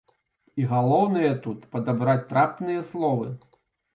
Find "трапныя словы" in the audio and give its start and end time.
2.31-3.29